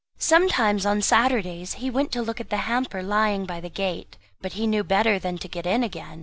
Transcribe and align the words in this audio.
Sometimes 0.17 0.83
on 0.83 1.03
Saturdays 1.03 1.73
he 1.75 1.91
went 1.91 2.11
to 2.13 2.23
look 2.23 2.39
at 2.41 2.49
the 2.49 2.65
hamper 2.65 3.03
lying 3.03 3.45
by 3.45 3.59
the 3.59 3.69
gate, 3.69 4.17
but 4.41 4.53
he 4.53 4.65
knew 4.65 4.83
better 4.83 5.19
than 5.19 5.37
to 5.37 5.47
get 5.47 5.67
in 5.67 5.83
again. 5.83 6.19